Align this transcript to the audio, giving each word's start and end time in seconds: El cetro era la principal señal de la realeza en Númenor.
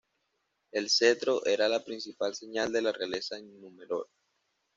El 0.71 0.89
cetro 0.89 1.45
era 1.45 1.69
la 1.69 1.85
principal 1.85 2.33
señal 2.33 2.73
de 2.73 2.81
la 2.81 2.91
realeza 2.91 3.37
en 3.37 3.61
Númenor. 3.61 4.09